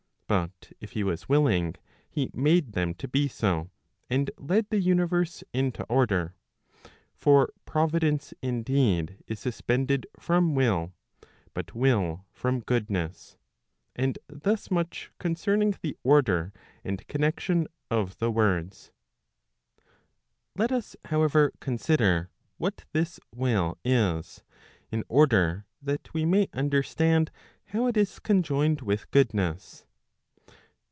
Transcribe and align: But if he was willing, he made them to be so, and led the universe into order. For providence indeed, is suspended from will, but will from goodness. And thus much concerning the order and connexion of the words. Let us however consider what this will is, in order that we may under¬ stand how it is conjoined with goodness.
But 0.45 0.71
if 0.79 0.91
he 0.93 1.03
was 1.03 1.27
willing, 1.27 1.75
he 2.09 2.31
made 2.33 2.71
them 2.71 2.93
to 2.93 3.07
be 3.09 3.27
so, 3.27 3.69
and 4.09 4.31
led 4.37 4.69
the 4.69 4.79
universe 4.79 5.43
into 5.53 5.83
order. 5.89 6.35
For 7.17 7.51
providence 7.65 8.33
indeed, 8.41 9.21
is 9.27 9.41
suspended 9.41 10.07
from 10.17 10.55
will, 10.55 10.93
but 11.53 11.75
will 11.75 12.23
from 12.31 12.61
goodness. 12.61 13.35
And 13.93 14.17
thus 14.27 14.71
much 14.71 15.11
concerning 15.19 15.75
the 15.81 15.97
order 16.01 16.53
and 16.81 17.05
connexion 17.09 17.67
of 17.89 18.17
the 18.19 18.31
words. 18.31 18.93
Let 20.55 20.71
us 20.71 20.95
however 21.03 21.51
consider 21.59 22.29
what 22.57 22.85
this 22.93 23.19
will 23.35 23.77
is, 23.83 24.43
in 24.93 25.03
order 25.09 25.65
that 25.81 26.13
we 26.13 26.23
may 26.23 26.47
under¬ 26.47 26.85
stand 26.85 27.31
how 27.65 27.87
it 27.87 27.97
is 27.97 28.17
conjoined 28.19 28.79
with 28.81 29.11
goodness. 29.11 29.85